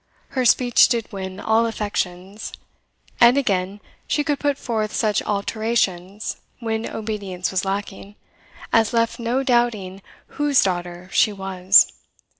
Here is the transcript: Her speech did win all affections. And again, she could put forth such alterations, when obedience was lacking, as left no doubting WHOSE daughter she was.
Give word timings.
Her 0.29 0.45
speech 0.45 0.87
did 0.87 1.11
win 1.11 1.39
all 1.39 1.67
affections. 1.67 2.53
And 3.19 3.37
again, 3.37 3.79
she 4.07 4.23
could 4.23 4.39
put 4.39 4.57
forth 4.57 4.91
such 4.93 5.21
alterations, 5.21 6.37
when 6.59 6.89
obedience 6.89 7.51
was 7.51 7.65
lacking, 7.65 8.15
as 8.73 8.93
left 8.93 9.19
no 9.19 9.43
doubting 9.43 10.01
WHOSE 10.25 10.63
daughter 10.63 11.07
she 11.13 11.31
was. 11.31 11.93